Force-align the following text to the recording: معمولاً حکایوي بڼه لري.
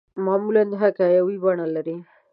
معمولاً 0.25 0.63
حکایوي 0.81 1.37
بڼه 1.43 1.65
لري. 1.75 1.97